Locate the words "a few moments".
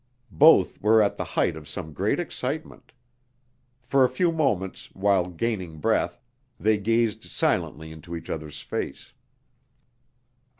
4.03-4.87